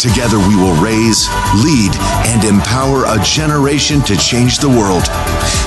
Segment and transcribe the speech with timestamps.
[0.00, 1.28] Together we will raise,
[1.62, 1.92] lead,
[2.24, 5.04] and empower a generation to change the world.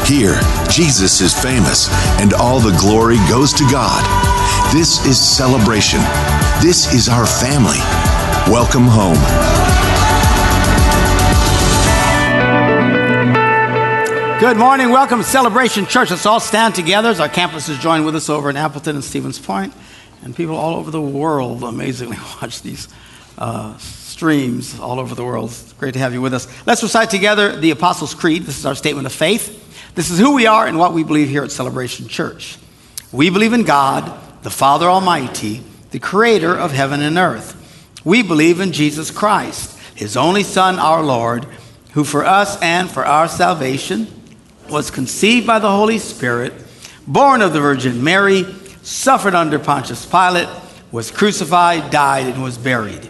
[0.10, 0.40] Here,
[0.72, 1.88] Jesus is famous,
[2.20, 4.02] and all the glory goes to God.
[4.74, 6.00] This is celebration.
[6.64, 7.78] This is our family.
[8.52, 9.22] Welcome home.
[14.40, 14.90] Good morning.
[14.90, 16.10] Welcome to Celebration Church.
[16.10, 19.38] Let's all stand together as our campuses join with us over in Appleton and Stevens
[19.38, 19.76] Point.
[20.24, 22.88] And people all over the world amazingly watch these
[23.38, 23.78] uh,
[24.24, 25.50] streams all over the world.
[25.50, 26.48] It's great to have you with us.
[26.66, 28.44] Let's recite together the Apostles' Creed.
[28.44, 29.94] This is our statement of faith.
[29.96, 32.58] This is who we are and what we believe here at Celebration Church.
[33.12, 38.00] We believe in God, the Father Almighty, the creator of heaven and earth.
[38.06, 41.44] We believe in Jesus Christ, his only Son, our Lord,
[41.92, 44.08] who for us and for our salvation
[44.70, 46.54] was conceived by the Holy Spirit,
[47.06, 48.46] born of the Virgin Mary,
[48.84, 50.48] suffered under Pontius Pilate,
[50.94, 53.10] was crucified, died, and was buried.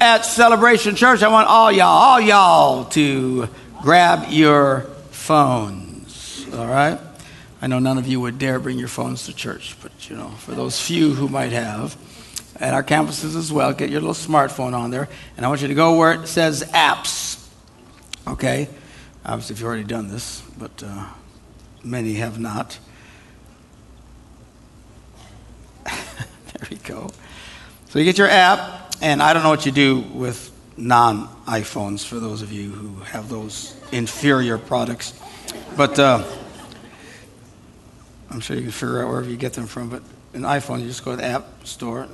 [0.00, 3.48] at Celebration Church, I want all y'all, all y'all to
[3.82, 4.80] grab your
[5.10, 6.46] phones.
[6.54, 6.98] All right?
[7.62, 10.28] I know none of you would dare bring your phones to church, but you know,
[10.28, 11.96] for those few who might have,
[12.56, 15.68] at our campuses as well, get your little smartphone on there, and I want you
[15.68, 17.46] to go where it says apps.
[18.26, 18.68] Okay?
[19.24, 21.06] Obviously, if you've already done this, but uh,
[21.82, 22.78] many have not.
[25.84, 27.10] there we go.
[27.88, 32.04] So you get your app, and I don't know what you do with non iPhones
[32.04, 35.18] for those of you who have those inferior products.
[35.76, 36.24] But uh,
[38.30, 39.90] I'm sure you can figure out wherever you get them from.
[39.90, 40.02] But
[40.34, 42.08] an iPhone, you just go to the App Store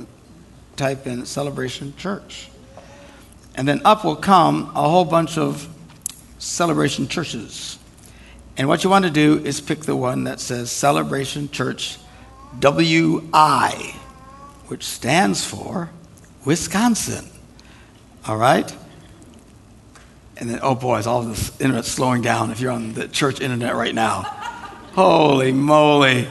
[0.77, 2.49] type in Celebration Church.
[3.55, 5.69] And then up will come a whole bunch of
[6.39, 7.79] celebration churches.
[8.57, 11.99] And what you want to do is pick the one that says Celebration Church
[12.59, 13.95] WI,
[14.67, 15.91] which stands for
[16.45, 17.29] Wisconsin.
[18.27, 18.75] All right?
[20.37, 23.41] And then, oh boy, is all this internet slowing down if you're on the church
[23.41, 24.23] internet right now.
[24.95, 26.29] Holy moly.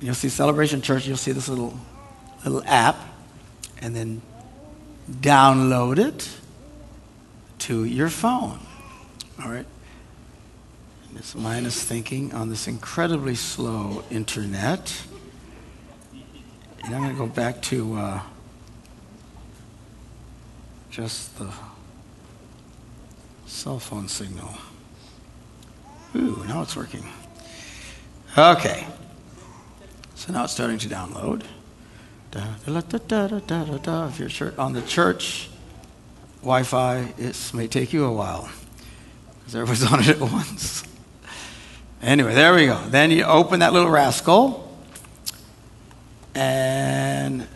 [0.00, 1.78] You'll see Celebration Church, you'll see this little,
[2.44, 2.96] little app,
[3.80, 4.22] and then
[5.10, 6.28] download it
[7.60, 8.60] to your phone.
[9.42, 9.66] All right?
[11.12, 15.02] This mind is thinking on this incredibly slow internet.
[16.88, 18.20] And I'm going to go back to uh,
[20.90, 21.52] just the
[23.44, 24.54] cell phone signal.
[26.16, 27.04] Ooh, now it's working.
[28.38, 28.86] Okay.
[30.14, 31.44] So now it's starting to download.
[32.30, 33.28] Da, da,
[33.76, 35.50] da, if you're on the church
[36.40, 38.48] Wi Fi, it may take you a while
[39.40, 40.84] because everyone's on it at once.
[42.00, 42.82] Anyway, there we go.
[42.88, 44.67] Then you open that little rascal
[46.34, 47.46] and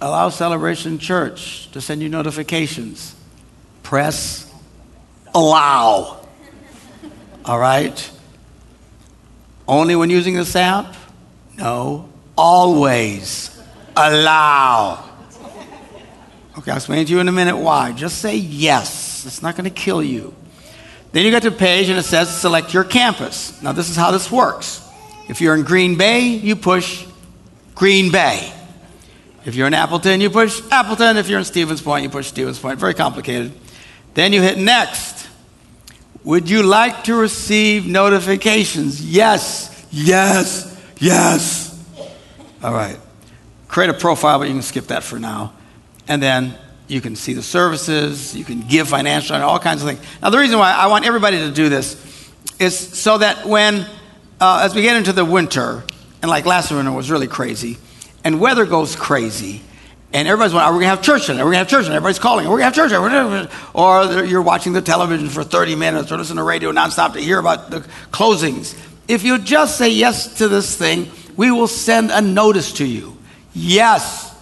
[0.00, 3.14] allow Celebration Church to send you notifications.
[3.82, 4.52] Press
[5.34, 6.26] allow.
[7.44, 8.10] All right?
[9.66, 10.94] Only when using this app?
[11.56, 12.08] No.
[12.36, 13.56] Always
[13.96, 15.08] allow.
[16.58, 17.92] Okay, I'll explain to you in a minute why.
[17.92, 19.24] Just say yes.
[19.26, 20.34] It's not going to kill you.
[21.12, 23.60] Then you get to the page and it says select your campus.
[23.62, 24.86] Now, this is how this works.
[25.30, 27.06] If you're in Green Bay, you push
[27.76, 28.52] Green Bay.
[29.44, 31.16] If you're in Appleton, you push Appleton.
[31.18, 32.80] If you're in Stevens Point, you push Stevens Point.
[32.80, 33.52] Very complicated.
[34.14, 35.28] Then you hit next.
[36.24, 39.00] Would you like to receive notifications?
[39.08, 41.80] Yes, yes, yes.
[42.60, 42.98] All right.
[43.68, 45.52] Create a profile, but you can skip that for now.
[46.08, 46.56] And then
[46.88, 50.00] you can see the services, you can give financially, all kinds of things.
[50.20, 51.94] Now, the reason why I want everybody to do this
[52.58, 53.86] is so that when
[54.40, 55.84] uh, as we get into the winter,
[56.22, 57.76] and like last winter was really crazy,
[58.24, 59.62] and weather goes crazy,
[60.12, 61.42] and everybody's wondering, are we going to have church tonight?
[61.42, 61.96] Are we going to have church tonight?
[61.96, 63.50] Everybody's calling, are we going to have church tonight?
[63.74, 67.38] Or you're watching the television for 30 minutes or listening to radio nonstop to hear
[67.38, 68.76] about the closings.
[69.06, 73.16] If you just say yes to this thing, we will send a notice to you.
[73.52, 74.34] Yes,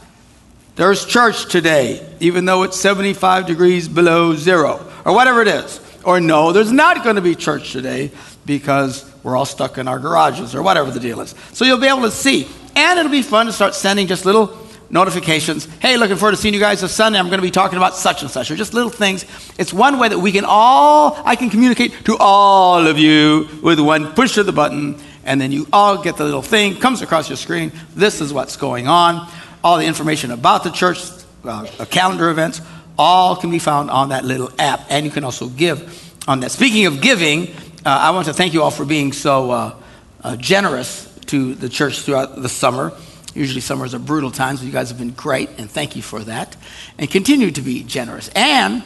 [0.76, 5.80] there's church today, even though it's 75 degrees below zero, or whatever it is.
[6.04, 8.10] Or no, there's not going to be church today
[8.46, 11.34] because we're all stuck in our garages, or whatever the deal is.
[11.52, 12.46] So you'll be able to see.
[12.76, 14.56] And it'll be fun to start sending just little
[14.90, 15.66] notifications.
[15.80, 17.18] Hey, looking forward to seeing you guys this Sunday.
[17.18, 19.24] I'm going to be talking about such and such, or just little things.
[19.58, 23.80] It's one way that we can all, I can communicate to all of you with
[23.80, 27.28] one push of the button, and then you all get the little thing, comes across
[27.28, 27.72] your screen.
[27.94, 29.28] This is what's going on.
[29.62, 31.00] All the information about the church,
[31.44, 32.62] uh, calendar events,
[32.96, 36.50] all can be found on that little app, and you can also give on that.
[36.50, 37.52] Speaking of giving, uh,
[37.84, 39.74] I want to thank you all for being so uh,
[40.22, 42.92] uh generous to the church throughout the summer.
[43.34, 46.20] Usually, summers are brutal times, but you guys have been great, and thank you for
[46.20, 46.56] that.
[46.98, 48.28] And continue to be generous.
[48.34, 48.82] And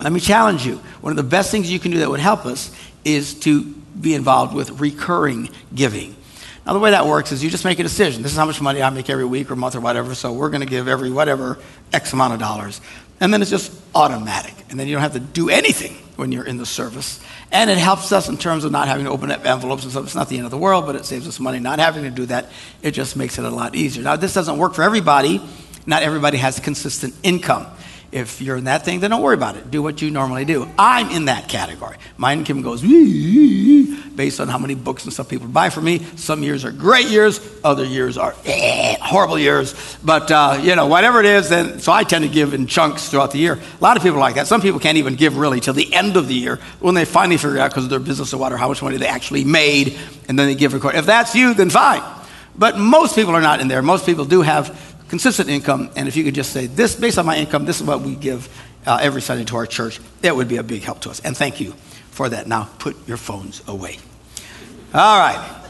[0.00, 2.44] let me challenge you one of the best things you can do that would help
[2.44, 3.64] us is to
[3.98, 6.14] be involved with recurring giving.
[6.66, 8.22] Now, the way that works is you just make a decision.
[8.22, 10.50] This is how much money I make every week or month or whatever, so we're
[10.50, 11.58] going to give every whatever
[11.94, 12.82] X amount of dollars.
[13.20, 14.54] And then it's just automatic.
[14.68, 17.20] And then you don't have to do anything when you're in the service.
[17.50, 20.04] And it helps us in terms of not having to open up envelopes and stuff.
[20.04, 22.10] It's not the end of the world, but it saves us money not having to
[22.10, 22.50] do that.
[22.82, 24.02] It just makes it a lot easier.
[24.02, 25.40] Now, this doesn't work for everybody.
[25.86, 27.66] Not everybody has consistent income.
[28.10, 29.70] If you're in that thing, then don't worry about it.
[29.70, 30.66] Do what you normally do.
[30.78, 31.96] I'm in that category.
[32.16, 35.98] My income goes based on how many books and stuff people buy for me.
[36.16, 39.74] Some years are great years, other years are eh, horrible years.
[40.02, 43.10] But, uh, you know, whatever it is, then, so I tend to give in chunks
[43.10, 43.54] throughout the year.
[43.54, 44.46] A lot of people like that.
[44.46, 47.36] Some people can't even give really till the end of the year when they finally
[47.36, 50.38] figure out because of their business or whatever how much money they actually made, and
[50.38, 50.96] then they give a quarter.
[50.96, 52.02] If that's you, then fine.
[52.56, 53.82] But most people are not in there.
[53.82, 57.26] Most people do have consistent income, and if you could just say, this, based on
[57.26, 58.48] my income, this is what we give
[58.86, 61.20] uh, every Sunday to our church, it would be a big help to us.
[61.20, 61.72] And thank you
[62.10, 62.46] for that.
[62.46, 63.98] Now, put your phones away.
[64.94, 65.62] All right.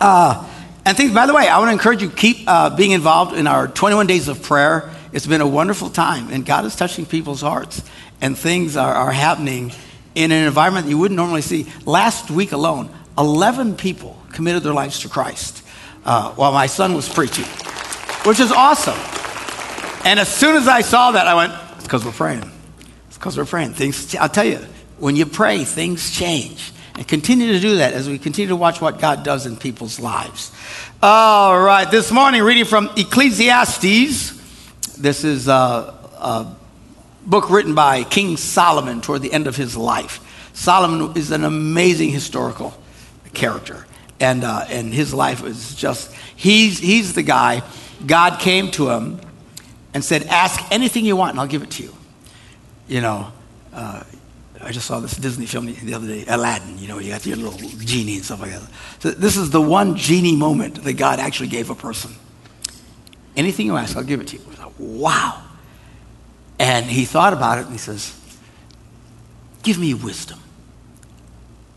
[0.00, 0.48] Uh,
[0.84, 3.46] and things, by the way, I want to encourage you, keep uh, being involved in
[3.46, 4.90] our 21 days of prayer.
[5.12, 7.82] It's been a wonderful time, and God is touching people's hearts,
[8.20, 9.72] and things are, are happening
[10.14, 11.66] in an environment that you wouldn't normally see.
[11.86, 15.64] Last week alone, 11 people committed their lives to Christ
[16.04, 17.46] uh, while my son was preaching
[18.24, 18.98] which is awesome.
[20.04, 22.50] And as soon as I saw that, I went, it's because we're praying.
[23.08, 23.74] It's because we're praying.
[23.74, 24.58] Things, I'll tell you,
[24.98, 26.72] when you pray, things change.
[26.96, 29.98] And continue to do that as we continue to watch what God does in people's
[29.98, 30.52] lives.
[31.02, 34.32] All right, this morning, reading from Ecclesiastes.
[34.96, 36.54] This is a, a
[37.26, 40.20] book written by King Solomon toward the end of his life.
[40.52, 42.74] Solomon is an amazing historical
[43.32, 43.86] character.
[44.20, 47.62] And, uh, and his life is just, he's, he's the guy
[48.06, 49.20] God came to him
[49.92, 51.94] and said, Ask anything you want and I'll give it to you.
[52.88, 53.32] You know,
[53.72, 54.02] uh,
[54.60, 57.36] I just saw this Disney film the other day, Aladdin, you know, you got your
[57.36, 58.62] little genie and stuff like that.
[59.00, 62.12] So this is the one genie moment that God actually gave a person.
[63.36, 64.42] Anything you ask, I'll give it to you.
[64.78, 65.42] Wow.
[66.58, 68.18] And he thought about it and he says,
[69.62, 70.38] Give me wisdom.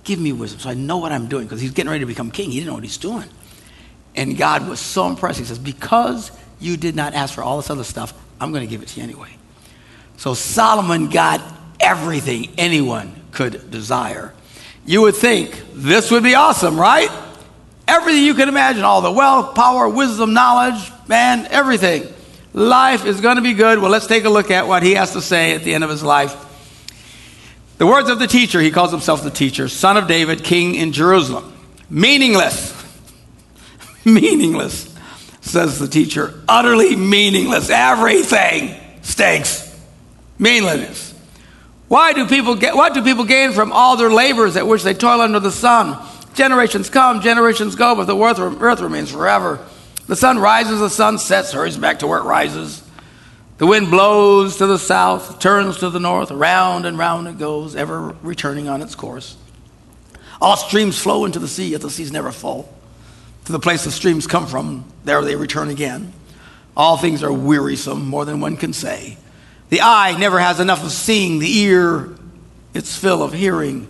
[0.08, 2.32] Give me wisdom so I know what I'm doing because he's getting ready to become
[2.32, 2.50] king.
[2.50, 3.28] He didn't know what he's doing.
[4.16, 5.38] And God was so impressed.
[5.38, 6.32] He says, Because
[6.62, 9.02] you did not ask for all this other stuff, I'm going to give it to
[9.02, 9.36] you anyway.
[10.16, 11.42] So Solomon got
[11.82, 14.34] everything anyone could desire.
[14.86, 17.10] You would think this would be awesome, right?
[17.86, 22.08] Everything you can imagine all the wealth, power, wisdom, knowledge, man, everything.
[22.54, 23.80] Life is going to be good.
[23.80, 25.90] Well, let's take a look at what he has to say at the end of
[25.90, 26.46] his life.
[27.78, 30.92] The words of the teacher, he calls himself the teacher, son of David, king in
[30.92, 31.54] Jerusalem.
[31.90, 32.78] Meaningless
[34.06, 34.94] meaningless,
[35.42, 36.34] says the teacher.
[36.48, 37.70] Utterly meaningless.
[37.70, 39.64] Everything stinks.
[40.40, 41.14] Meaningless.
[41.88, 44.94] Why do people get, what do people gain from all their labors at which they
[44.94, 45.98] toil under the sun?
[46.34, 49.66] Generations come, generations go, but the earth remains forever.
[50.08, 52.84] The sun rises, the sun sets, hurries back to where it rises.
[53.58, 57.76] The wind blows to the south, turns to the north, round and round it goes,
[57.76, 59.36] ever returning on its course.
[60.40, 62.72] All streams flow into the sea, yet the seas never full
[63.48, 64.84] to the place the streams come from.
[65.06, 66.12] There they return again.
[66.76, 69.18] All things are wearisome, more than one can say.
[69.70, 72.16] The eye never has enough of seeing, the ear,
[72.74, 73.88] its fill of hearing.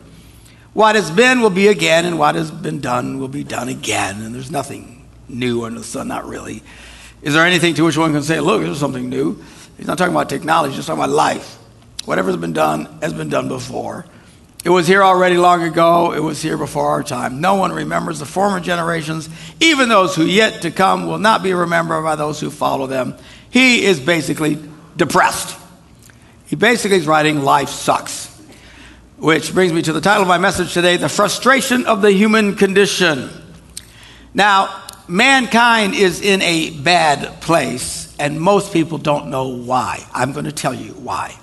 [0.73, 4.21] What has been will be again, and what has been done will be done again.
[4.21, 6.61] And there's nothing new under the sun, not really.
[7.23, 9.43] Is there anything to which one can say, look, there's something new?
[9.77, 11.57] He's not talking about technology, he's talking about life.
[12.05, 14.05] Whatever's been done has been done before.
[14.63, 16.11] It was here already long ago.
[16.11, 17.39] It was here before our time.
[17.39, 19.29] No one remembers the former generations.
[19.59, 23.15] Even those who yet to come will not be remembered by those who follow them.
[23.49, 24.57] He is basically
[24.97, 25.57] depressed.
[26.47, 28.27] He basically is writing Life Sucks.
[29.17, 32.55] Which brings me to the title of my message today The Frustration of the Human
[32.55, 33.29] Condition.
[34.33, 40.05] Now, mankind is in a bad place, and most people don't know why.
[40.13, 41.37] I'm going to tell you why.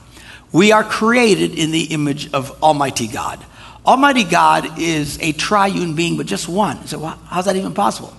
[0.52, 3.44] We are created in the image of Almighty God.
[3.84, 6.86] Almighty God is a triune being, but just one.
[6.86, 8.14] So, how's that even possible?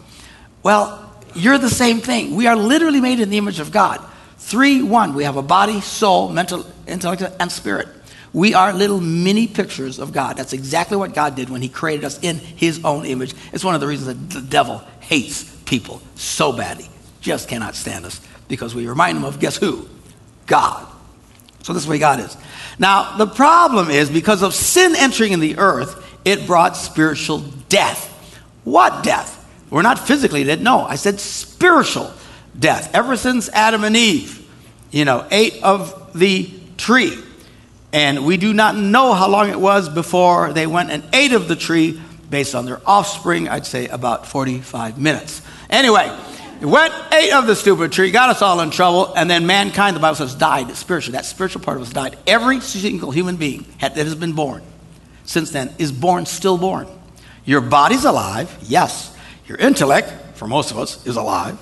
[0.62, 1.02] Well,
[1.34, 2.36] you're the same thing.
[2.36, 4.06] We are literally made in the image of God.
[4.38, 5.16] Three, one.
[5.16, 7.88] We have a body, soul, mental, intellect, and spirit.
[8.34, 10.36] We are little mini pictures of God.
[10.36, 13.34] That's exactly what God did when He created us in His own image.
[13.54, 16.90] It's one of the reasons that the devil hates people so badly.
[17.22, 19.88] Just cannot stand us because we remind them of guess who?
[20.48, 20.86] God.
[21.64, 22.38] So this is way God is.
[22.78, 28.12] Now, the problem is because of sin entering in the earth, it brought spiritual death.
[28.64, 29.42] What death?
[29.70, 30.62] We're not physically dead.
[30.62, 32.12] No, I said spiritual
[32.58, 32.94] death.
[32.94, 34.48] Ever since Adam and Eve,
[34.92, 37.18] you know, ate of the tree.
[37.92, 41.48] And we do not know how long it was before they went and ate of
[41.48, 42.00] the tree
[42.30, 43.48] based on their offspring.
[43.48, 45.42] I'd say about 45 minutes.
[45.70, 46.16] Anyway,
[46.62, 50.00] went, ate of the stupid tree, got us all in trouble, and then mankind, the
[50.00, 51.18] Bible says, died spiritually.
[51.18, 52.18] That spiritual part of us died.
[52.26, 54.62] Every single human being that has been born
[55.26, 56.88] since then is born, still born.
[57.44, 59.16] Your body's alive, yes.
[59.48, 61.58] Your intellect, for most of us, is alive.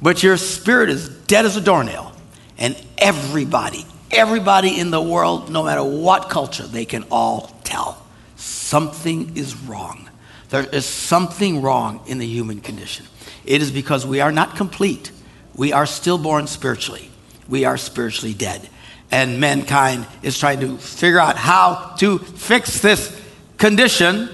[0.00, 2.12] But your spirit is dead as a doornail.
[2.56, 8.04] And everybody, everybody in the world, no matter what culture, they can all tell
[8.36, 10.08] something is wrong.
[10.50, 13.06] There is something wrong in the human condition.
[13.48, 15.10] It is because we are not complete.
[15.56, 17.08] We are stillborn spiritually.
[17.48, 18.68] We are spiritually dead.
[19.10, 23.18] And mankind is trying to figure out how to fix this
[23.56, 24.28] condition.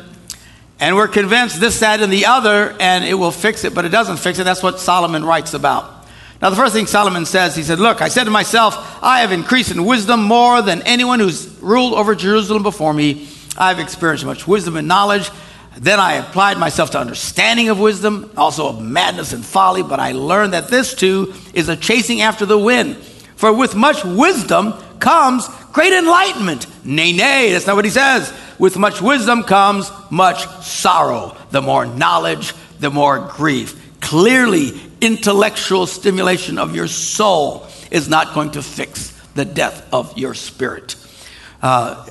[0.81, 3.91] And we're convinced this, that, and the other, and it will fix it, but it
[3.91, 4.45] doesn't fix it.
[4.45, 6.09] That's what Solomon writes about.
[6.43, 9.31] Now, the first thing Solomon says, he said, Look, I said to myself, I have
[9.31, 13.29] increased in wisdom more than anyone who's ruled over Jerusalem before me.
[13.57, 15.31] I've experienced much wisdom and knowledge.
[15.79, 20.13] Then I applied myself to understanding of wisdom, also of madness and folly, but I
[20.13, 22.97] learned that this too is a chasing after the wind.
[23.37, 26.67] For with much wisdom comes great enlightenment.
[26.85, 28.33] Nay, nay, that's not what he says.
[28.59, 31.37] With much wisdom comes much sorrow.
[31.51, 33.81] The more knowledge, the more grief.
[34.01, 40.35] Clearly, intellectual stimulation of your soul is not going to fix the death of your
[40.35, 40.97] spirit.
[41.61, 42.07] Uh,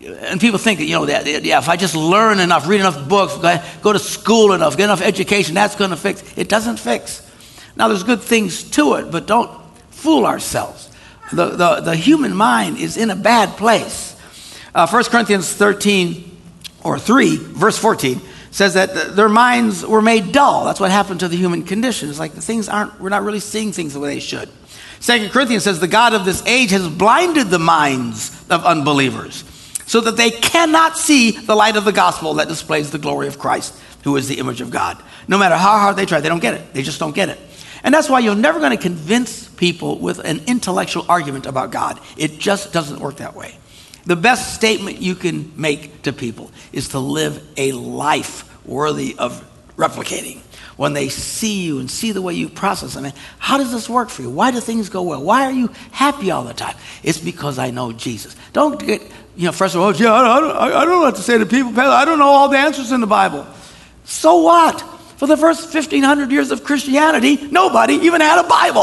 [0.00, 3.36] and people think, you know, that, yeah, if I just learn enough, read enough books,
[3.82, 6.22] go to school enough, get enough education, that's going to fix.
[6.38, 7.26] It doesn't fix.
[7.76, 9.50] Now, there's good things to it, but don't
[9.90, 10.88] fool ourselves.
[11.32, 14.16] The, the, the human mind is in a bad place.
[14.74, 16.38] Uh, 1 Corinthians 13
[16.82, 20.64] or 3, verse 14, says that their minds were made dull.
[20.64, 22.08] That's what happened to the human condition.
[22.08, 24.48] It's like the things aren't, we're not really seeing things the way they should.
[24.98, 29.44] Second Corinthians says the God of this age has blinded the minds of unbelievers
[29.90, 33.40] so that they cannot see the light of the gospel that displays the glory of
[33.40, 34.96] Christ, who is the image of God.
[35.26, 36.72] No matter how hard they try, they don't get it.
[36.72, 37.40] They just don't get it.
[37.82, 41.98] And that's why you're never going to convince people with an intellectual argument about God.
[42.16, 43.56] It just doesn't work that way.
[44.06, 49.44] The best statement you can make to people is to live a life worthy of
[49.74, 50.38] replicating.
[50.80, 54.08] When they see you and see the way you process them, how does this work
[54.08, 54.30] for you?
[54.30, 55.22] Why do things go well?
[55.22, 56.74] Why are you happy all the time?
[57.02, 58.34] It's because I know Jesus.
[58.54, 59.02] Don't get
[59.36, 61.44] you know, first of all, yeah, I don't, I don't know what to say to
[61.44, 61.78] people.
[61.78, 63.46] I don't know all the answers in the Bible.
[64.06, 64.80] So what?
[65.18, 68.80] For the first 1500 years of Christianity, nobody even had a Bible.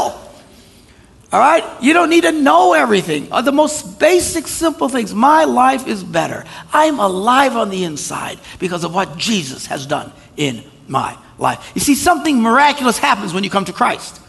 [1.32, 1.64] All right?
[1.82, 3.26] You don't need to know everything.
[3.32, 5.12] Uh, the most basic, simple things.
[5.12, 6.44] My life is better.
[6.72, 11.72] I'm alive on the inside because of what Jesus has done in my life.
[11.74, 14.20] You see, something miraculous happens when you come to Christ.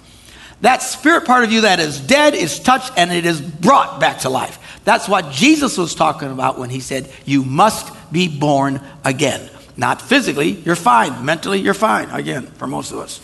[0.61, 4.19] That spirit part of you that is dead is touched and it is brought back
[4.19, 4.81] to life.
[4.83, 9.49] That's what Jesus was talking about when he said, You must be born again.
[9.77, 11.23] Not physically, you're fine.
[11.23, 13.21] Mentally, you're fine, again, for most of us.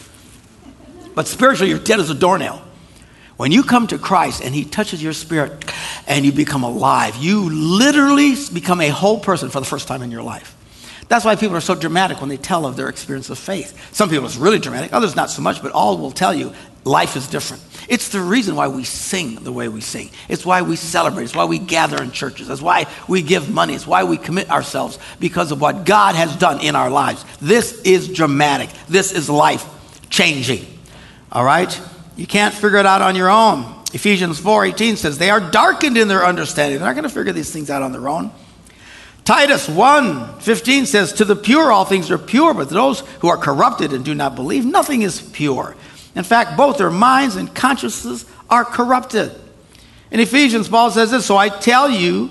[1.13, 2.62] But spiritually, you're dead as a doornail.
[3.36, 5.74] When you come to Christ and He touches your spirit
[6.08, 10.12] and you become alive, you literally become a whole person for the first time in
[10.12, 10.55] your life.
[11.08, 13.94] That's why people are so dramatic when they tell of their experience of faith.
[13.94, 17.16] Some people it's really dramatic, others not so much, but all will tell you life
[17.16, 17.64] is different.
[17.88, 20.10] It's the reason why we sing the way we sing.
[20.30, 21.26] It's why we celebrate.
[21.26, 22.50] It's why we gather in churches.
[22.50, 23.76] It's why we give money.
[23.76, 27.24] It's why we commit ourselves because of what God has done in our lives.
[27.40, 28.70] This is dramatic.
[28.88, 29.68] This is life
[30.10, 30.66] changing.
[31.32, 31.80] All right?
[32.16, 33.66] You can't figure it out on your own.
[33.94, 36.80] Ephesians 4:18 says they are darkened in their understanding.
[36.80, 38.32] They're not going to figure these things out on their own.
[39.25, 43.91] Titus 1:15 says to the pure all things are pure, but those who are corrupted
[43.91, 45.75] and do not believe nothing is pure.
[46.15, 49.32] In fact, both their minds and consciences are corrupted.
[50.12, 52.29] In Ephesians, Paul says this So I tell you,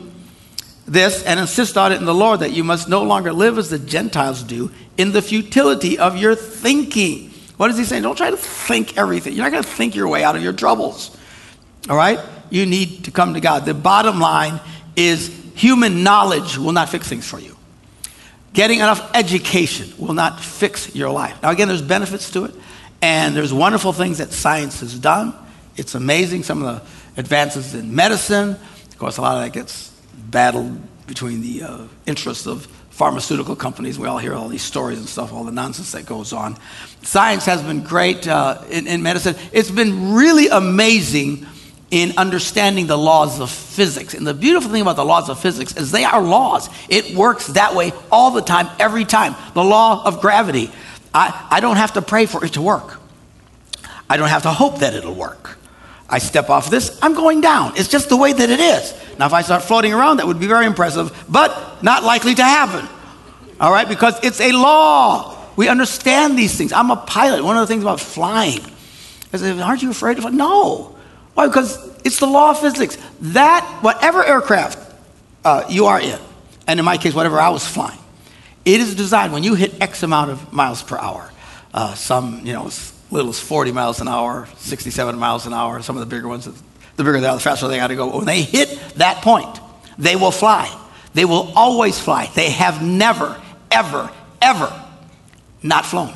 [0.87, 3.71] this and insist on it in the Lord that you must no longer live as
[3.71, 7.31] the Gentiles do in the futility of your thinking.
[7.57, 8.03] What is he saying?
[8.03, 9.33] Don't try to think everything.
[9.33, 11.17] You're not going to think your way out of your troubles.
[11.89, 12.21] All right?
[12.51, 13.65] You need to come to God.
[13.65, 14.61] The bottom line
[14.97, 17.57] is human knowledge will not fix things for you.
[18.53, 21.43] Getting enough education will not fix your life.
[21.43, 22.55] Now, again, there's benefits to it,
[23.03, 25.35] and there's wonderful things that science has done.
[25.77, 28.51] It's amazing, some of the advances in medicine.
[28.51, 29.91] Of course, a lot of that gets
[30.31, 33.99] battled between the uh, interests of pharmaceutical companies.
[33.99, 36.57] We all hear all these stories and stuff, all the nonsense that goes on.
[37.03, 39.35] Science has been great uh, in, in medicine.
[39.53, 41.45] It's been really amazing
[41.95, 44.15] in understanding the laws of physics.
[44.15, 46.69] And the beautiful thing about the laws of physics is they are laws.
[46.89, 49.37] It works that way all the time, every time.
[49.55, 50.73] The law of gravity.
[51.15, 53.01] I, I don't have to pray for it to work.
[54.11, 55.57] I don't have to hope that it'll work.
[56.09, 57.75] I step off this, I'm going down.
[57.77, 58.93] It's just the way that it is.
[59.17, 62.43] Now, if I start floating around, that would be very impressive, but not likely to
[62.43, 62.89] happen.
[63.61, 65.39] All right, because it's a law.
[65.55, 66.73] We understand these things.
[66.73, 67.45] I'm a pilot.
[67.45, 68.61] One of the things about flying
[69.33, 70.25] is, aren't you afraid of?
[70.25, 70.33] fly?
[70.33, 70.94] No.
[71.35, 71.47] Why?
[71.47, 72.97] Because it's the law of physics.
[73.21, 74.79] That, whatever aircraft
[75.45, 76.19] uh, you are in,
[76.67, 77.99] and in my case, whatever I was flying,
[78.65, 81.31] it is designed when you hit X amount of miles per hour,
[81.75, 85.83] uh, some, you know, as little as 40 miles an hour, 67 miles an hour,
[85.83, 88.17] some of the bigger ones, the bigger they are, the faster they got to go.
[88.17, 89.61] When they hit that point,
[89.99, 90.75] they will fly.
[91.13, 92.31] They will always fly.
[92.35, 94.11] They have never, ever,
[94.41, 94.85] ever
[95.63, 96.13] not flown.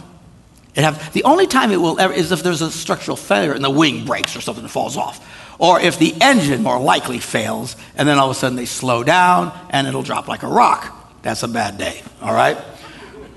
[0.78, 3.64] It have, the only time it will ever is if there's a structural failure and
[3.64, 5.18] the wing breaks or something falls off.
[5.58, 9.02] Or if the engine more likely fails and then all of a sudden they slow
[9.02, 10.94] down and it'll drop like a rock.
[11.22, 12.56] That's a bad day, all right?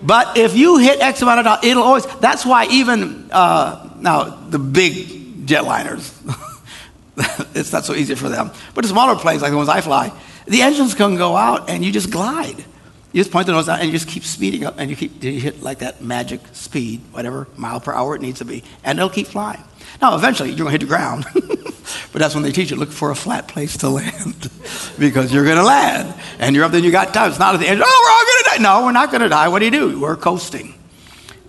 [0.04, 4.26] But if you hit X amount of dollars, it'll always, that's why even, uh, now
[4.26, 6.14] the big jetliners,
[7.56, 8.52] it's not so easy for them.
[8.76, 10.14] But the smaller planes, like the ones I fly,
[10.46, 12.64] the engines can go out and you just glide.
[13.14, 15.22] You just point the nose out and you just keep speeding up and you keep
[15.22, 18.98] you hit like that magic speed, whatever mile per hour it needs to be, and
[18.98, 19.62] it'll keep flying.
[20.02, 21.26] Now, eventually, you're going to hit the ground.
[21.34, 24.50] but that's when they teach you look for a flat place to land
[25.00, 26.14] because you're going to land.
[26.40, 27.30] And you're up there and you got time.
[27.30, 28.80] It's not at the end, oh, we're all going to die.
[28.80, 29.50] No, we're not going to die.
[29.50, 30.00] What do you do?
[30.00, 30.76] We're coasting.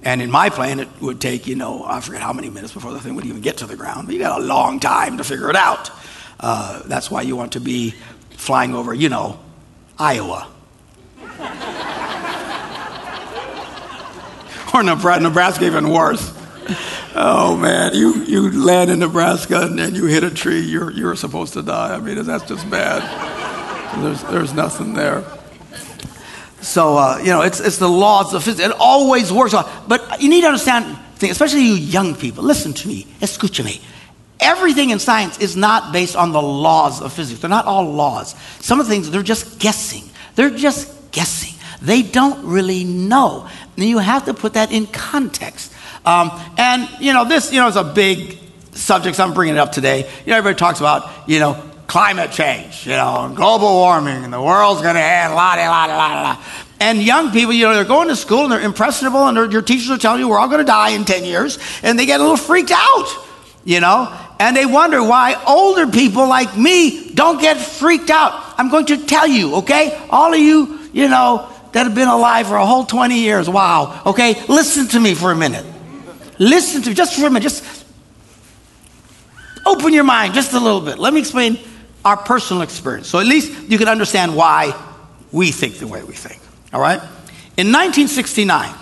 [0.03, 2.93] And in my plane, it would take, you know, I forget how many minutes before
[2.93, 4.09] the thing would even get to the ground.
[4.09, 5.91] But you got a long time to figure it out.
[6.41, 7.95] Uh, that's why you want to be
[8.31, 9.39] flying over, you know,
[9.99, 10.52] Iowa
[14.75, 16.33] or Nebraska, Nebraska even worse.
[17.15, 21.17] Oh man, you, you land in Nebraska and then you hit a tree, you're, you're
[21.17, 21.95] supposed to die.
[21.95, 23.03] I mean, that's just bad.
[24.03, 25.25] There's, there's nothing there.
[26.63, 28.67] So, uh, you know, it's, it's the laws of physics.
[28.67, 29.55] It always works.
[29.89, 33.81] But you need to understand, things, especially you young people, listen to me, escucha me.
[34.41, 37.41] Everything in science is not based on the laws of physics.
[37.41, 38.35] They're not all laws.
[38.61, 40.05] Some of the things, they're just guessing.
[40.37, 41.55] They're just guessing.
[41.81, 43.49] They don't really know.
[43.77, 45.73] And you have to put that in context.
[46.05, 48.39] Um, and, you know, this, you know, is a big
[48.73, 50.11] subject, so I'm bringing it up today.
[50.25, 54.33] You know, everybody talks about, you know, climate change, you know, and global warming, and
[54.33, 56.45] the world's going to end, la la la la la.
[56.81, 59.91] And young people, you know, they're going to school and they're impressionable, and your teachers
[59.91, 62.23] are telling you we're all going to die in 10 years, and they get a
[62.23, 63.27] little freaked out,
[63.65, 68.33] you know, and they wonder why older people like me don't get freaked out.
[68.59, 69.97] I'm going to tell you, okay?
[70.11, 73.49] All of you you know, that have been alive for a whole 20 years.
[73.49, 74.03] Wow.
[74.07, 75.65] Okay, listen to me for a minute.
[76.39, 77.43] Listen to me just for a minute.
[77.43, 77.87] Just
[79.67, 80.99] open your mind just a little bit.
[80.99, 81.59] Let me explain
[82.05, 83.09] our personal experience.
[83.09, 84.75] So at least you can understand why
[85.31, 86.41] we think the way we think.
[86.73, 87.01] All right?
[87.57, 88.75] In 1969,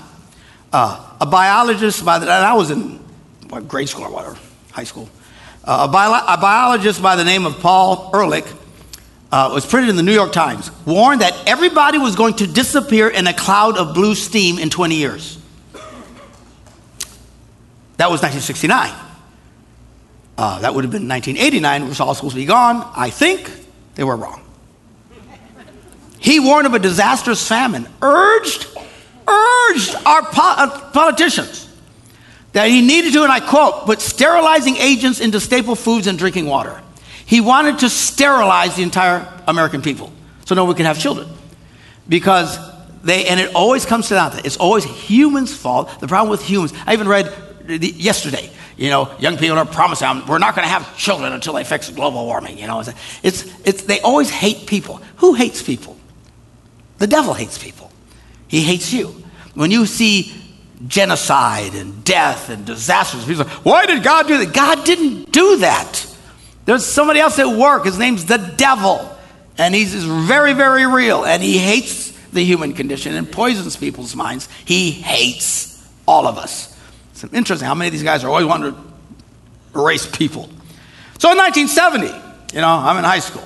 [0.72, 2.98] uh, a biologist by the, and I was in
[3.48, 4.38] what, grade school or whatever,
[4.72, 5.08] high school,
[5.64, 8.46] uh, a, bio, a biologist by the name of Paul Ehrlich
[9.32, 13.08] uh, was printed in the New York Times, warned that everybody was going to disappear
[13.08, 15.38] in a cloud of blue steam in 20 years.
[17.96, 18.92] That was 1969.
[20.36, 22.90] Uh, that would have been 1989, which was all supposed to be gone.
[22.96, 23.52] I think
[23.94, 24.42] they were wrong.
[26.18, 28.66] He warned of a disastrous famine, urged,
[29.28, 31.68] urged our po- uh, politicians
[32.52, 36.46] that he needed to, and I quote, put sterilizing agents into staple foods and drinking
[36.46, 36.82] water.
[37.30, 40.12] He wanted to sterilize the entire American people
[40.46, 41.28] so no one could have children.
[42.08, 42.58] Because
[43.04, 46.00] they, and it always comes to that, it's always humans' fault.
[46.00, 47.32] The problem with humans, I even read
[47.68, 51.62] yesterday, you know, young people are promising we're not going to have children until they
[51.62, 52.58] fix global warming.
[52.58, 52.82] You know,
[53.22, 55.00] it's, it's, they always hate people.
[55.18, 55.96] Who hates people?
[56.98, 57.92] The devil hates people.
[58.48, 59.14] He hates you.
[59.54, 60.34] When you see
[60.88, 64.52] genocide and death and disasters, people say, why did God do that?
[64.52, 66.08] God didn't do that.
[66.64, 67.84] There's somebody else at work.
[67.84, 69.16] His name's the devil.
[69.58, 71.24] And he's very, very real.
[71.24, 74.48] And he hates the human condition and poisons people's minds.
[74.64, 76.76] He hates all of us.
[77.12, 80.48] It's interesting how many of these guys are always wanting to erase people.
[81.18, 82.06] So in 1970,
[82.54, 83.44] you know, I'm in high school.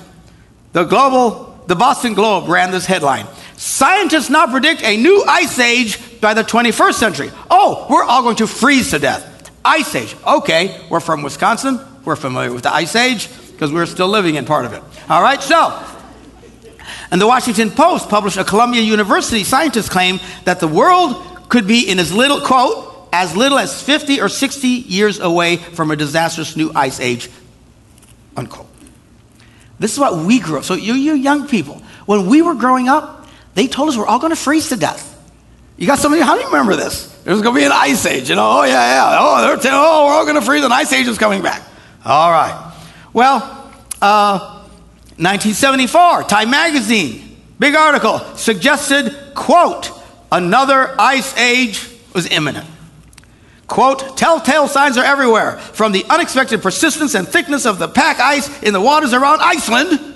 [0.73, 3.27] The global, the Boston Globe ran this headline.
[3.57, 7.31] Scientists now predict a new ice age by the 21st century.
[7.49, 9.51] Oh, we're all going to freeze to death.
[9.63, 10.15] Ice age.
[10.25, 11.79] Okay, we're from Wisconsin.
[12.05, 14.83] We're familiar with the ice age because we're still living in part of it.
[15.09, 15.83] All right, so.
[17.11, 21.89] And the Washington Post published a Columbia University scientist claim that the world could be
[21.89, 26.55] in as little, quote, as little as 50 or 60 years away from a disastrous
[26.55, 27.29] new ice age,
[28.35, 28.67] unquote.
[29.79, 30.63] This is what we grew up.
[30.63, 34.19] So you, you young people, when we were growing up, they told us we're all
[34.19, 35.11] going to freeze to death.
[35.77, 37.07] You got somebody, how do you remember this?
[37.23, 38.59] There's going to be an ice age, you know?
[38.59, 39.17] Oh, yeah, yeah.
[39.19, 41.61] Oh, they're telling, oh, we're all going to freeze, an ice age is coming back.
[42.05, 42.73] All right.
[43.13, 43.37] Well,
[43.99, 44.61] uh,
[45.17, 49.91] 1974, Time Magazine, big article, suggested, quote,
[50.31, 52.67] another ice age was imminent.
[53.65, 58.61] Quote, telltale signs are everywhere, from the unexpected persistence and thickness of the pack ice
[58.61, 60.15] in the waters around Iceland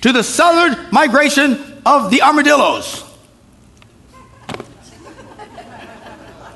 [0.00, 3.04] to the southern migration of the armadillos.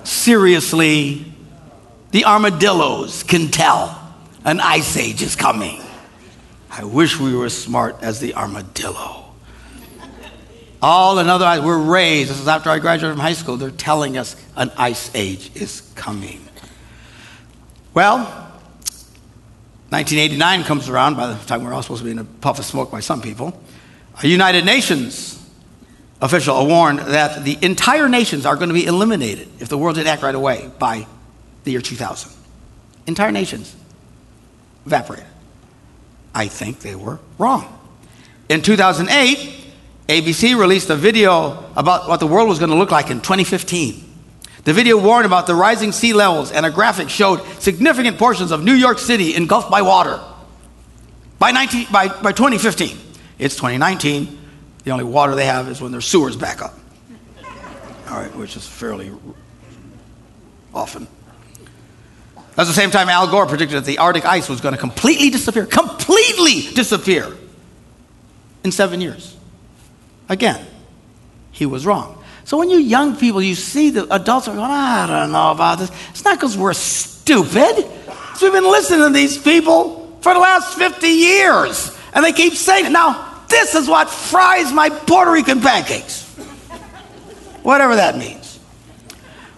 [0.03, 1.25] Seriously,
[2.11, 4.06] the armadillos can tell
[4.47, 5.83] an ice age is coming.
[6.71, 9.25] I wish we were as smart as the armadillo.
[10.81, 12.31] All another, we're raised.
[12.31, 13.57] This is after I graduated from high school.
[13.57, 16.47] They're telling us an ice age is coming.
[17.93, 18.19] Well,
[19.89, 22.65] 1989 comes around by the time we're all supposed to be in a puff of
[22.65, 23.61] smoke by some people.
[24.23, 25.43] A United Nations
[26.23, 30.09] official warned that the entire nations are going to be eliminated if the world didn't
[30.09, 31.07] act right away by
[31.65, 32.31] the year 2000.
[33.07, 33.75] Entire nations
[34.87, 35.27] evaporated.
[36.35, 37.73] I think they were wrong.
[38.49, 39.65] In 2008,
[40.09, 44.05] ABC released a video about what the world was going to look like in 2015.
[44.65, 48.63] The video warned about the rising sea levels, and a graphic showed significant portions of
[48.63, 50.21] New York City engulfed by water.
[51.39, 52.97] By, 19, by, by 2015,
[53.39, 54.39] it's 2019.
[54.85, 56.75] The only water they have is when their sewers back up.
[58.09, 59.13] All right, which is fairly
[60.73, 61.09] often.
[62.59, 65.29] At the same time, Al Gore predicted that the Arctic ice was going to completely
[65.31, 67.37] disappear, completely disappear
[68.65, 69.37] in seven years.
[70.29, 70.67] Again,
[71.53, 72.23] he was wrong.
[72.45, 75.81] So when you young people, you see the adults are going, I don't know about
[75.81, 75.91] this.
[76.11, 77.85] It's not because we're stupid.
[78.41, 81.97] We've been listening to these people for the last 50 years.
[82.15, 82.93] And they keep saying.
[82.93, 86.25] Now, this is what fries my Puerto Rican pancakes.
[87.63, 88.36] Whatever that means.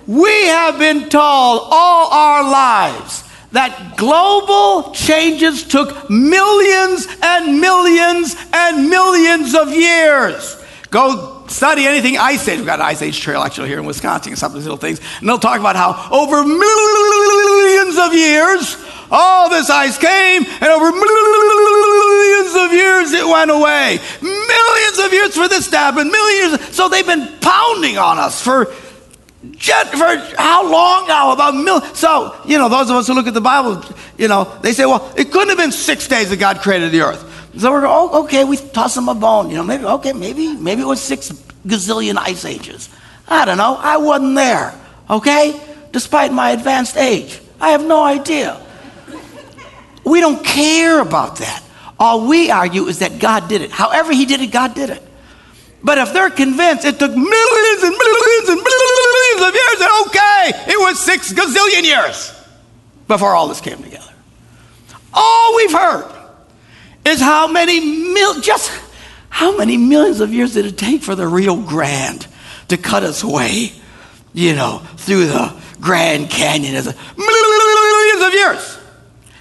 [0.09, 8.89] We have been told all our lives that global changes took millions and millions and
[8.89, 10.65] millions of years.
[10.89, 12.57] Go study anything Ice Age.
[12.57, 14.79] We've got an Ice Age trail actually here in Wisconsin, and some of these little
[14.79, 14.99] things.
[15.21, 20.91] And they'll talk about how over millions of years, all this ice came, and over
[20.91, 23.99] millions of years it went away.
[24.23, 26.75] Millions of years for this to happen, millions.
[26.75, 28.73] So they've been pounding on us for,
[29.41, 31.33] for how long now?
[31.33, 31.81] About mil.
[31.95, 33.83] So, you know, those of us who look at the Bible,
[34.17, 37.03] you know, they say, well, it couldn't have been six days that God created the
[37.03, 37.25] earth.
[37.57, 39.51] So we're oh, okay, we toss them a bone.
[39.51, 41.31] You know, maybe, okay, maybe, maybe it was six
[41.67, 42.89] gazillion ice ages.
[43.29, 43.77] I don't know.
[43.81, 44.75] I wasn't there,
[45.11, 45.61] okay?
[45.93, 47.41] Despite my advanced age.
[47.61, 48.61] I have no idea.
[50.05, 51.63] We don't care about that.
[51.99, 53.71] All we argue is that God did it.
[53.71, 55.03] However, He did it, God did it.
[55.83, 60.73] But if they're convinced it took millions and millions and millions of years, then okay,
[60.73, 62.35] it was six gazillion years
[63.07, 64.13] before all this came together.
[65.15, 66.13] All we've heard
[67.07, 68.71] is how many mil, just
[69.31, 72.27] how many millions of years did it take for the Rio Grande
[72.69, 73.73] to cut its way,
[74.35, 76.75] you know, through the Grand Canyon?
[76.75, 78.79] As Millions of years.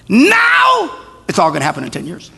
[0.10, 0.98] Now,
[1.28, 2.32] it's all going to happen in 10 years.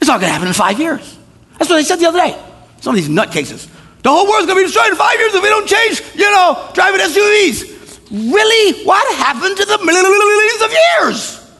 [0.00, 1.18] It's all going to happen in five years.
[1.58, 2.40] That's what they said the other day.
[2.80, 3.68] Some of these nutcases.
[4.02, 6.30] The whole world's going to be destroyed in five years if we don't change, you
[6.30, 7.74] know, driving SUVs.
[8.10, 8.84] Really?
[8.84, 11.52] What happened to the millions of years?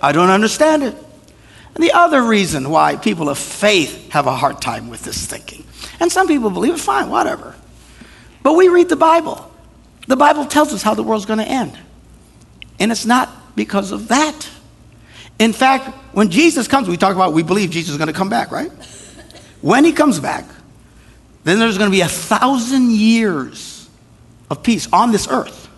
[0.00, 0.94] I don't understand it.
[1.74, 5.64] And the other reason why people of faith have a hard time with this thinking,
[6.00, 7.54] and some people believe it, fine, whatever.
[8.42, 9.52] But we read the Bible.
[10.06, 11.78] The Bible tells us how the world's going to end.
[12.78, 14.48] And it's not because of that.
[15.38, 18.28] In fact, when Jesus comes, we talk about we believe Jesus is going to come
[18.28, 18.70] back, right?
[19.60, 20.44] When he comes back,
[21.44, 23.88] then there's going to be a thousand years
[24.50, 25.68] of peace on this earth.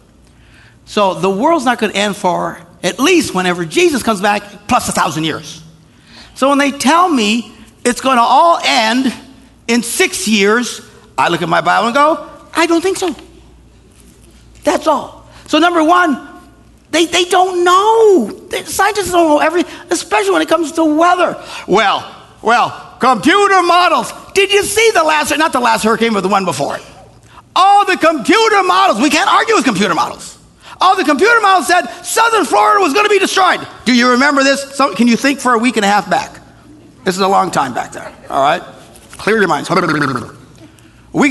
[0.84, 4.88] So the world's not going to end for at least whenever Jesus comes back, plus
[4.88, 5.62] a thousand years.
[6.34, 7.52] So when they tell me
[7.84, 9.12] it's going to all end
[9.68, 10.80] in six years,
[11.16, 13.14] I look at my Bible and go, I don't think so.
[14.64, 15.28] That's all.
[15.46, 16.28] So, number one,
[16.90, 18.30] they, they don't know.
[18.48, 21.42] They, scientists don't know everything, especially when it comes to weather.
[21.66, 24.12] Well, well, computer models.
[24.34, 26.82] Did you see the last, not the last hurricane, but the one before it?
[27.56, 30.38] All the computer models, we can't argue with computer models.
[30.80, 33.66] All the computer models said southern Florida was going to be destroyed.
[33.84, 34.76] Do you remember this?
[34.76, 36.40] So, can you think for a week and a half back?
[37.04, 38.62] This is a long time back there, all right?
[39.18, 39.68] Clear your minds.
[39.68, 39.78] And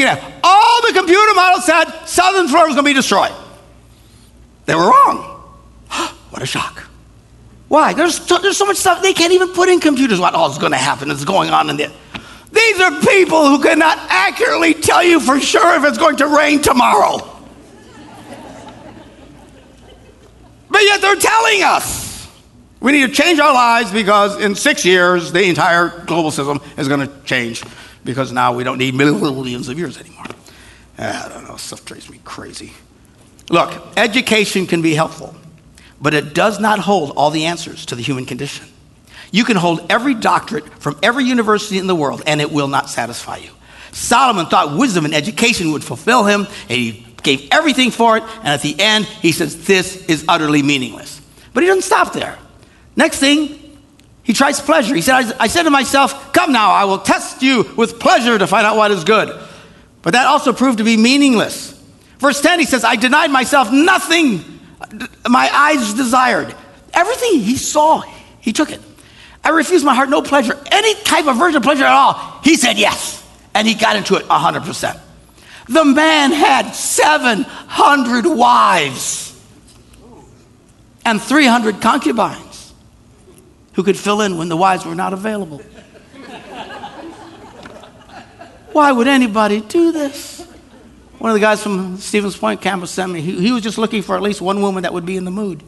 [0.08, 0.34] a half.
[0.44, 3.32] All the computer models said southern Florida was going to be destroyed.
[4.66, 5.18] They were wrong.
[6.30, 6.89] what a shock.
[7.70, 7.94] Why?
[7.94, 10.72] There's, there's so much stuff they can't even put in computers what all is going
[10.72, 11.92] to happen, is going on in there.
[12.52, 16.62] These are people who cannot accurately tell you for sure if it's going to rain
[16.62, 17.18] tomorrow.
[20.70, 22.28] but yet they're telling us
[22.80, 26.88] we need to change our lives because in six years the entire global system is
[26.88, 27.64] going to change
[28.04, 30.26] because now we don't need millions of years anymore.
[30.98, 32.74] Ah, I don't know, stuff drives me crazy.
[33.50, 35.36] Look, education can be helpful,
[36.02, 38.66] but it does not hold all the answers to the human condition.
[39.32, 42.90] You can hold every doctorate from every university in the world, and it will not
[42.90, 43.52] satisfy you.
[43.92, 48.48] Solomon thought wisdom and education would fulfill him, and he gave everything for it, and
[48.48, 51.22] at the end, he says, This is utterly meaningless.
[51.54, 52.38] But he doesn't stop there.
[52.96, 53.78] Next thing,
[54.24, 54.96] he tries pleasure.
[54.96, 58.38] He said, I, I said to myself, Come now, I will test you with pleasure
[58.38, 59.38] to find out what is good.
[60.02, 61.74] But that also proved to be meaningless.
[62.20, 64.59] Verse 10, he says, I denied myself nothing
[65.28, 66.56] my eyes desired.
[66.94, 68.02] Everything he saw,
[68.40, 68.82] he took it.
[69.44, 72.14] I refused my heart no pleasure, any type of virgin pleasure at all.
[72.44, 75.00] He said yes, and he got into it 100%.
[75.68, 79.40] The man had 700 wives
[81.06, 82.74] and 300 concubines
[83.74, 85.62] who could fill in when the wives were not available.
[88.72, 90.49] Why would anybody do this?
[91.20, 93.20] One of the guys from Stevens Point campus sent me.
[93.20, 95.32] He, he, was just looking for at least one woman that would be in the
[95.32, 95.62] mood.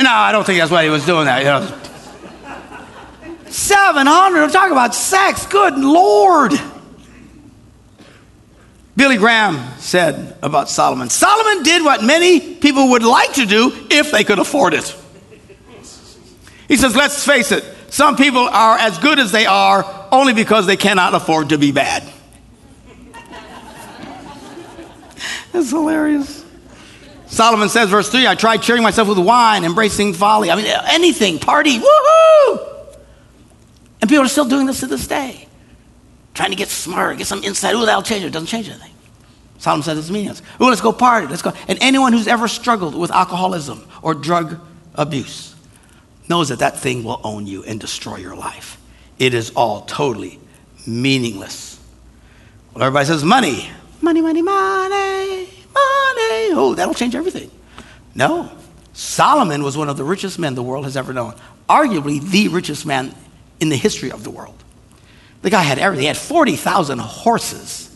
[0.00, 1.38] No, I don't think that's why he was doing that.
[1.38, 1.82] You know.
[3.48, 5.46] 700, I'm talking about sex.
[5.46, 6.52] Good Lord.
[8.96, 14.10] Billy Graham said about Solomon Solomon did what many people would like to do if
[14.10, 14.96] they could afford it.
[16.66, 20.66] He says, let's face it, some people are as good as they are only because
[20.66, 22.02] they cannot afford to be bad.
[25.56, 26.44] That's hilarious.
[27.28, 30.50] Solomon says, verse 3 I tried cheering myself with wine, embracing folly.
[30.50, 32.96] I mean, anything, party, woohoo!
[34.02, 35.48] And people are still doing this to this day.
[36.34, 37.74] Trying to get smarter, get some insight.
[37.74, 38.26] Ooh, that'll change it.
[38.26, 38.92] It doesn't change anything.
[39.56, 40.42] Solomon says it's meaningless.
[40.60, 41.26] Ooh, let's go party.
[41.26, 41.54] Let's go.
[41.68, 44.60] And anyone who's ever struggled with alcoholism or drug
[44.94, 45.56] abuse
[46.28, 48.78] knows that that thing will own you and destroy your life.
[49.18, 50.38] It is all totally
[50.86, 51.80] meaningless.
[52.74, 53.70] Well, everybody says money.
[54.02, 55.35] Money, money, money,
[55.76, 56.52] money.
[56.52, 57.50] Oh, that'll change everything.
[58.14, 58.50] No.
[58.92, 61.34] Solomon was one of the richest men the world has ever known.
[61.68, 63.14] Arguably the richest man
[63.60, 64.54] in the history of the world.
[65.42, 66.02] The guy had everything.
[66.02, 67.94] He had 40,000 horses.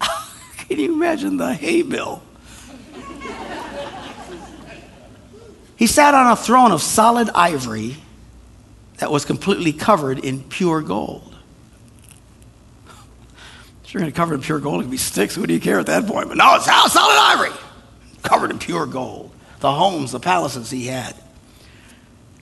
[0.56, 2.22] Can you imagine the hay bill?
[5.76, 7.96] he sat on a throne of solid ivory
[8.98, 11.33] that was completely covered in pure gold.
[13.84, 15.34] If you're going to cover it in pure gold, it could be sticks.
[15.34, 16.28] Who do you care at that point?
[16.28, 17.56] But no, it's solid ivory,
[18.22, 19.30] covered in pure gold.
[19.60, 21.14] The homes, the palaces he had.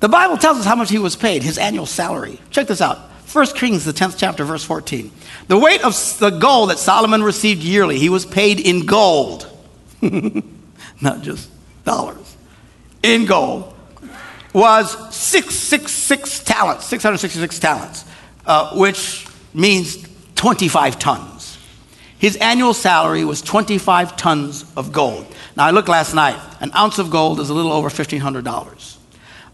[0.01, 2.41] The Bible tells us how much he was paid, his annual salary.
[2.51, 2.99] Check this out.
[3.33, 5.11] 1 Kings, the 10th chapter, verse 14.
[5.49, 9.47] The weight of the gold that Solomon received yearly, he was paid in gold,
[11.01, 11.51] not just
[11.85, 12.37] dollars,
[13.03, 13.75] in gold,
[14.53, 18.05] was 666 talents, 666 talents,
[18.45, 21.32] uh, which means 25 tons.
[22.23, 25.27] His annual salary was 25 tons of gold.
[25.57, 26.41] Now, I looked last night.
[26.61, 28.97] An ounce of gold is a little over $1,500.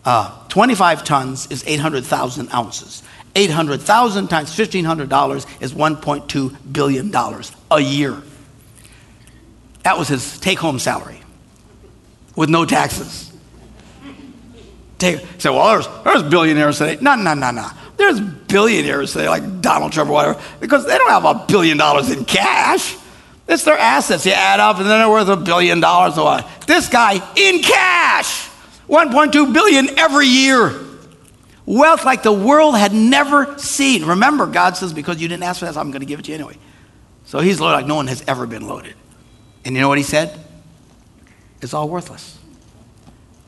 [0.04, 3.02] Uh, 25 tons is 800,000 ounces.
[3.35, 7.14] 800,000 times $1,500 is $1.2 billion
[7.70, 8.22] a year.
[9.85, 11.22] That was his take home salary
[12.37, 13.33] with no taxes.
[14.98, 16.98] Take, say, well, there's, there's billionaires today.
[17.00, 17.70] No, no, no, no.
[17.98, 22.11] There's billionaires today, like Donald Trump or whatever, because they don't have a billion dollars
[22.11, 22.96] in cash.
[23.48, 24.24] It's their assets.
[24.24, 26.48] You add up and then they're worth a billion dollars or what.
[26.66, 28.48] This guy in cash
[28.88, 30.72] 1.2 billion every year.
[31.66, 34.04] Wealth like the world had never seen.
[34.04, 36.30] Remember, God says, because you didn't ask for that, I'm going to give it to
[36.30, 36.56] you anyway.
[37.26, 38.94] So he's loaded like no one has ever been loaded.
[39.64, 40.38] And you know what he said?
[41.61, 42.38] It's all worthless.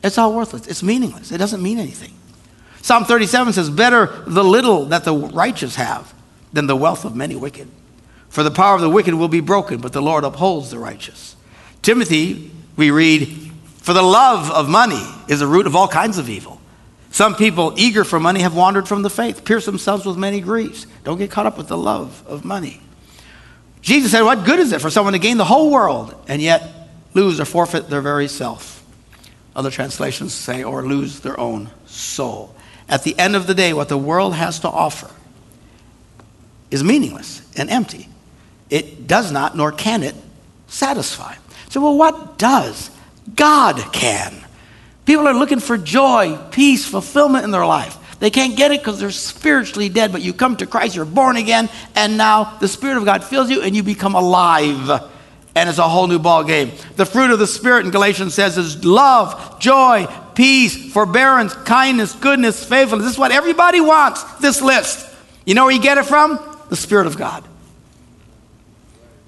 [0.03, 0.67] It's all worthless.
[0.67, 1.31] It's meaningless.
[1.31, 2.13] It doesn't mean anything.
[2.81, 6.13] Psalm 37 says, Better the little that the righteous have
[6.51, 7.67] than the wealth of many wicked.
[8.29, 11.35] For the power of the wicked will be broken, but the Lord upholds the righteous.
[11.81, 16.29] Timothy, we read, For the love of money is the root of all kinds of
[16.29, 16.61] evil.
[17.11, 20.87] Some people, eager for money, have wandered from the faith, pierced themselves with many griefs.
[21.03, 22.81] Don't get caught up with the love of money.
[23.81, 26.63] Jesus said, What good is it for someone to gain the whole world and yet
[27.13, 28.85] lose or forfeit their very self?
[29.53, 32.55] Other translations say, or lose their own soul.
[32.91, 35.09] At the end of the day, what the world has to offer
[36.69, 38.09] is meaningless and empty.
[38.69, 40.15] It does not, nor can it,
[40.67, 41.35] satisfy.
[41.69, 42.91] So, well, what does?
[43.33, 44.35] God can.
[45.05, 47.97] People are looking for joy, peace, fulfillment in their life.
[48.19, 51.37] They can't get it because they're spiritually dead, but you come to Christ, you're born
[51.37, 55.09] again, and now the Spirit of God fills you and you become alive.
[55.55, 56.71] And it's a whole new ball game.
[56.97, 62.63] The fruit of the Spirit in Galatians says is love, joy, peace, forbearance, kindness, goodness,
[62.63, 63.05] faithfulness.
[63.05, 65.07] This is what everybody wants, this list.
[65.45, 66.39] You know where you get it from?
[66.69, 67.43] The Spirit of God.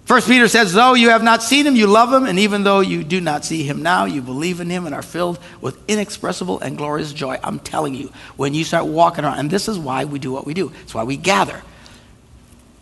[0.05, 2.81] First Peter says, though you have not seen him, you love him, and even though
[2.81, 6.59] you do not see him now, you believe in him and are filled with inexpressible
[6.59, 7.39] and glorious joy.
[7.41, 10.45] I'm telling you, when you start walking around, and this is why we do what
[10.45, 10.73] we do.
[10.83, 11.61] It's why we gather.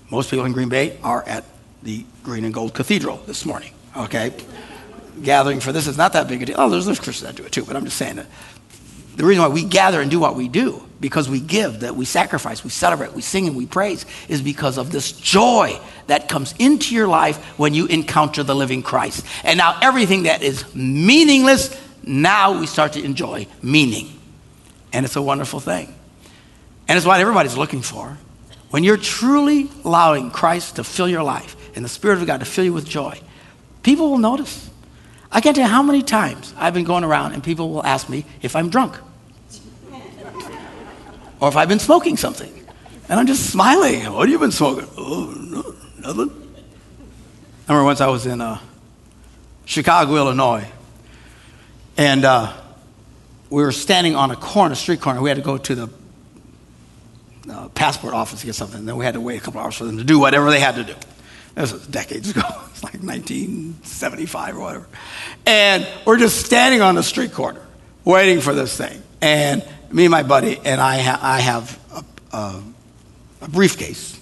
[0.10, 1.46] Most people in Green Bay are at
[1.84, 4.34] the Green and Gold Cathedral this morning, okay?
[5.22, 6.56] Gathering for this is not that big a deal.
[6.58, 8.28] Oh, there's, there's Christians that do it too, but I'm just saying that
[9.16, 12.06] the reason why we gather and do what we do, because we give, that we
[12.06, 16.56] sacrifice, we celebrate, we sing, and we praise, is because of this joy that comes
[16.58, 19.26] into your life when you encounter the living Christ.
[19.44, 24.18] And now everything that is meaningless, now we start to enjoy meaning.
[24.92, 25.94] And it's a wonderful thing.
[26.88, 28.18] And it's what everybody's looking for.
[28.72, 32.46] When you're truly allowing Christ to fill your life and the Spirit of God to
[32.46, 33.20] fill you with joy,
[33.84, 34.71] people will notice.
[35.32, 38.10] I can't tell you how many times I've been going around and people will ask
[38.10, 38.98] me if I'm drunk
[41.40, 42.54] or if I've been smoking something.
[43.10, 44.04] And I'm just smiling.
[44.14, 44.88] What have you been smoking?
[44.98, 46.30] Oh, no, nothing.
[47.68, 48.60] I remember once I was in uh,
[49.66, 50.66] Chicago, Illinois,
[51.98, 52.54] and uh,
[53.50, 55.22] we were standing on a corner, a street corner.
[55.22, 55.90] We had to go to the
[57.50, 58.80] uh, passport office to get something.
[58.80, 60.60] And then we had to wait a couple hours for them to do whatever they
[60.60, 60.96] had to do.
[61.56, 62.42] This was decades ago.
[62.72, 64.88] It's like 1975 or whatever.
[65.46, 67.62] And we're just standing on the street corner
[68.04, 69.04] waiting for this thing.
[69.22, 72.64] And me and my buddy, and I, ha- I have a, a,
[73.42, 74.20] a, briefcase.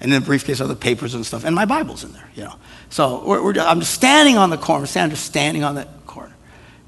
[0.00, 1.44] And in the briefcase are the papers and stuff.
[1.44, 2.56] And my Bible's in there, you know.
[2.90, 6.34] So we're, we're, I'm just standing on the corner, standing, just standing on the corner.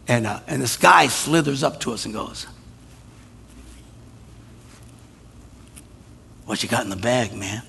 [0.07, 2.47] And, uh, and this guy slithers up to us and goes,
[6.45, 7.63] What you got in the bag, man?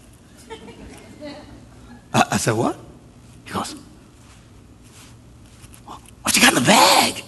[2.17, 2.75] I, I said, What?
[3.45, 3.75] He goes,
[5.86, 7.23] What you got in the bag?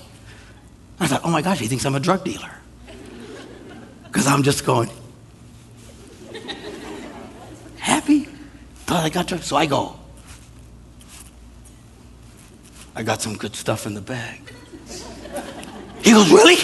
[0.99, 2.51] I thought, Oh my gosh, he thinks I'm a drug dealer.
[4.05, 4.89] Because I'm just going,
[7.77, 8.27] Happy?
[8.87, 9.45] Thought I got drugs.
[9.45, 9.95] So I go,
[12.95, 14.41] I got some good stuff in the bag.
[16.01, 16.57] He goes, Really?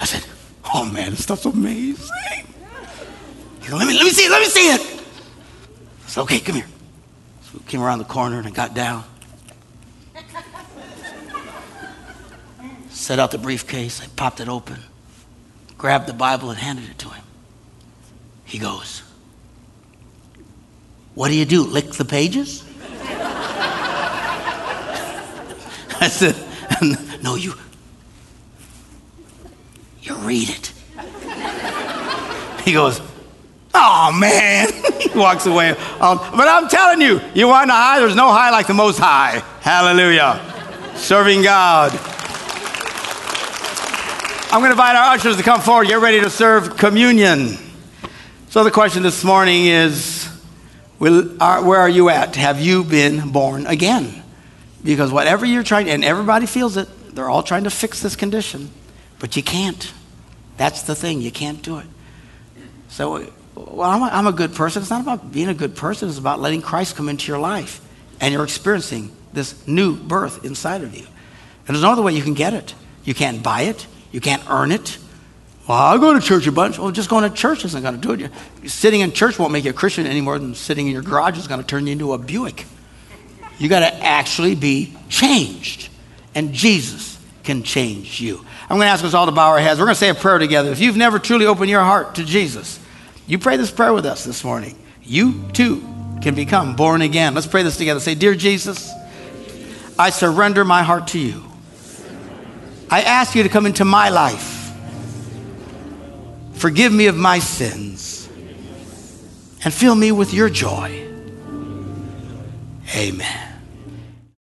[0.00, 0.24] I said,
[0.74, 2.08] Oh man, this stuff's amazing.
[3.60, 4.80] He goes, Let me, let me see it, let me see it.
[4.80, 6.66] I said, Okay, come here.
[7.52, 9.04] So came around the corner and I got down.
[12.90, 14.78] Set out the briefcase, I popped it open,
[15.78, 17.24] grabbed the Bible and handed it to him.
[18.44, 19.02] He goes,
[21.14, 21.62] What do you do?
[21.62, 22.64] Lick the pages?
[26.00, 26.36] I said,
[27.22, 27.54] No, you
[30.02, 30.72] you read it.
[32.64, 33.00] He goes,
[33.72, 34.68] Oh man,
[35.00, 35.70] he walks away.
[35.70, 38.00] Um, but I'm telling you, you want a high?
[38.00, 39.42] There's no high like the Most High.
[39.60, 40.40] Hallelujah.
[40.96, 41.92] Serving God.
[44.52, 45.86] I'm going to invite our ushers to come forward.
[45.86, 47.56] Get ready to serve communion.
[48.48, 50.28] So the question this morning is,
[50.98, 52.34] will, are, where are you at?
[52.34, 54.24] Have you been born again?
[54.82, 58.70] Because whatever you're trying, and everybody feels it, they're all trying to fix this condition,
[59.20, 59.92] but you can't.
[60.56, 61.86] That's the thing, you can't do it.
[62.88, 64.82] So well, I'm a, I'm a good person.
[64.82, 67.80] It's not about being a good person, it's about letting Christ come into your life.
[68.20, 71.06] And you're experiencing this new birth inside of you.
[71.66, 72.74] And there's no other way you can get it.
[73.04, 74.98] You can't buy it, you can't earn it.
[75.68, 76.78] Well, I go to church a bunch.
[76.78, 78.68] Well, just going to church isn't going to do it.
[78.68, 81.38] Sitting in church won't make you a Christian any more than sitting in your garage
[81.38, 82.66] is going to turn you into a Buick.
[83.58, 85.88] You got to actually be changed.
[86.34, 88.44] And Jesus can change you.
[88.62, 89.78] I'm going to ask us all to bow our heads.
[89.78, 90.70] We're going to say a prayer together.
[90.70, 92.80] If you've never truly opened your heart to Jesus,
[93.30, 94.76] you pray this prayer with us this morning.
[95.04, 95.80] You too
[96.20, 97.32] can become born again.
[97.32, 98.00] Let's pray this together.
[98.00, 98.92] Say, Dear Jesus,
[99.96, 101.44] I surrender my heart to you.
[102.90, 104.72] I ask you to come into my life.
[106.54, 108.28] Forgive me of my sins
[109.62, 111.06] and fill me with your joy.
[112.96, 113.49] Amen.